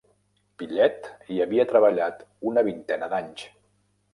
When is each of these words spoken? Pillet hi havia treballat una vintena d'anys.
Pillet 0.61 1.09
hi 1.35 1.37
havia 1.45 1.67
treballat 1.73 2.25
una 2.53 2.65
vintena 2.71 3.11
d'anys. 3.13 3.45